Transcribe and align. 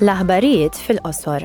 L-aħbarijiet 0.00 0.78
fil-qosor. 0.80 1.42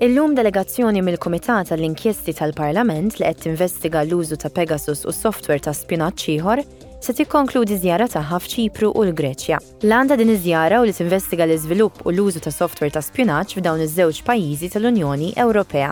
Illum 0.00 0.32
delegazzjoni 0.32 1.02
mill-Kumitat 1.04 1.68
tal-Inkjesti 1.68 2.32
tal-Parlament 2.38 3.18
li 3.20 3.26
qed 3.28 3.42
tinvestiga 3.42 4.00
l-użu 4.06 4.38
ta' 4.40 4.48
Pegasus 4.48 5.02
u 5.04 5.12
software 5.12 5.60
ta' 5.60 5.74
spinat 5.76 6.22
ieħor 6.32 6.62
se 7.04 7.14
tikkonkludi 7.18 7.76
żjara 7.82 8.06
tagħha 8.08 8.38
f'Ċipru 8.40 8.94
u 8.96 9.04
l-Greċja. 9.10 9.58
L-għanda 9.84 10.16
din 10.22 10.32
iż-żjara 10.38 10.78
u 10.80 10.86
li 10.88 10.94
tinvestiga 10.96 11.44
l-iżvilupp 11.44 12.00
u 12.08 12.14
l-użu 12.14 12.40
ta' 12.46 12.52
software 12.54 12.94
ta' 12.96 13.04
spinaċ 13.04 13.58
f'dawn 13.58 13.82
iż-żewġ 13.84 14.22
pajjiżi 14.30 14.70
tal-Unjoni 14.78 15.34
Ewropea. 15.44 15.90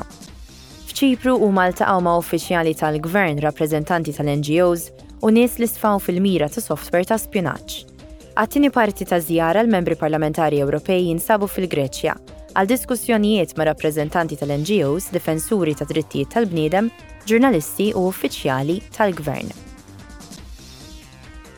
F'Ċipru 0.89 1.35
u 1.45 1.51
Malta 1.53 1.91
għaw 1.91 2.01
ma' 2.09 2.17
uffiċjali 2.23 2.73
tal-gvern 2.81 3.45
rappreżentanti 3.45 4.17
tal-NGOs 4.17 4.89
u 5.21 5.35
nies 5.37 5.61
li 5.61 5.69
sfaw 5.69 6.01
fil-mira 6.01 6.49
ta' 6.49 6.65
software 6.65 7.05
ta' 7.13 7.21
spinaċ 7.21 7.93
Għattini 8.37 8.69
parti 8.69 9.07
ta' 9.09 9.17
zjara 9.19 9.63
l-membri 9.65 9.97
parlamentari 9.97 10.59
Ewropej 10.61 11.07
jinsabu 11.07 11.47
fil-Greċja 11.49 12.13
għal 12.57 12.69
diskussjonijiet 12.69 13.55
ma' 13.57 13.65
rappreżentanti 13.71 14.37
tal-NGOs, 14.37 15.07
difensuri 15.13 15.73
ta' 15.77 15.87
drittijiet 15.89 16.35
tal-bniedem, 16.35 16.91
ġurnalisti 17.29 17.91
u 17.97 18.05
uffiċjali 18.11 18.77
tal-gvern. 18.97 19.49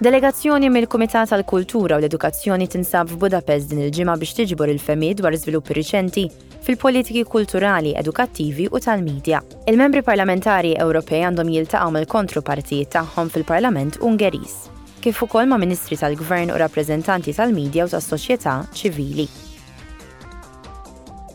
Delegazzjoni 0.07 0.71
mill-Kumitat 0.71 1.35
tal-Kultura 1.35 1.99
u 1.99 2.03
l-Edukazzjoni 2.03 2.71
tinsab 2.71 3.11
f'Budapest 3.11 3.73
din 3.75 3.83
il-ġimgħa 3.89 4.17
biex 4.23 4.39
tiġbor 4.39 4.71
il-femi 4.71 5.13
dwar 5.19 5.35
iżviluppi 5.35 5.75
riċenti 5.81 6.29
fil-politiki 6.67 7.27
kulturali, 7.27 7.91
edukattivi 7.99 8.71
u 8.71 8.79
tal-medja. 8.79 9.43
Il-membri 9.67 10.07
parlamentari 10.07 10.77
Ewropej 10.79 11.27
għandhom 11.33 11.55
jiltaqgħu 11.59 11.95
mill-kontropartijiet 11.99 12.95
tagħhom 13.01 13.35
fil-Parlament 13.35 13.99
Ungeriż 14.07 14.77
kif 15.09 15.23
ukoll 15.23 15.47
ma' 15.49 15.57
Ministri 15.57 15.97
tal-Gvern 15.97 16.51
u 16.53 16.57
rappreżentanti 16.61 17.33
tal 17.33 17.55
medja 17.57 17.87
u 17.87 17.89
tas-soċjetà 17.89 18.55
ċivili. 18.77 19.25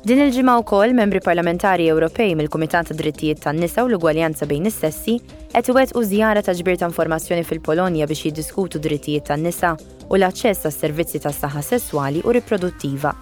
Din 0.03 0.19
il-ġimgħa 0.25 0.53
wkoll 0.61 0.91
membri 0.93 1.21
parlamentari 1.25 1.87
Ewropej 1.89 2.35
mill-Kumitat 2.37 2.91
ta' 2.91 2.97
Drittijiet 2.99 3.41
tan-Nisa 3.47 3.81
u 3.81 3.89
l-Ugwaljanza 3.89 4.45
bejn 4.45 4.69
is-sessi 4.69 5.15
qed 5.55 5.95
u 5.97 6.03
żjara 6.05 6.43
ta' 6.43 6.53
ġbir 6.59 6.77
ta' 6.83 6.89
informazzjoni 6.91 7.43
fil-Polonja 7.49 8.05
biex 8.05 8.25
jiddiskutu 8.27 8.77
drittijiet 8.83 9.25
tan-nisa 9.31 9.73
u 10.11 10.15
l-aċċess 10.21 10.65
tas 10.67 10.77
servizzi 10.83 11.23
tas-saħħa 11.25 11.61
sesswali 11.71 12.21
u 12.23 12.29
riproduttiva. 12.35 13.15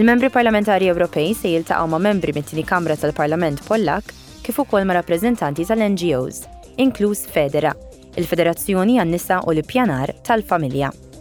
Il-membri 0.00 0.30
parlamentari 0.32 0.88
Ewropej 0.94 1.34
se 1.42 1.50
jiltaqgħu 1.58 1.90
ma' 1.92 2.04
membri 2.08 2.32
mit-tieni 2.32 2.64
Kamra 2.64 2.96
tal-Parlament 2.96 3.60
Pollak 3.68 4.14
kif 4.46 4.56
ukoll 4.64 4.86
ma' 4.88 4.96
rappreżentanti 5.02 5.66
tal-NGOs, 5.68 6.40
inkluż 6.80 7.26
Federa, 7.34 7.74
il-Federazzjoni 8.20 8.98
għan-Nisa 9.02 9.40
u 9.48 9.54
l-Pjanar 9.56 10.14
tal-Familja. 10.28 11.13